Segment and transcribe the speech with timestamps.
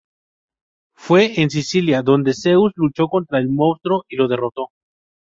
[0.97, 4.69] Fue en Cilicia donde Zeus luchó con el monstruo y lo derrotó.